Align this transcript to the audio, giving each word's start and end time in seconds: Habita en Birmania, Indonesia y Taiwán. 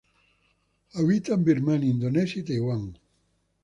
Habita 0.95 1.35
en 1.35 1.43
Birmania, 1.43 1.91
Indonesia 1.91 2.39
y 2.39 2.43
Taiwán. 2.43 2.97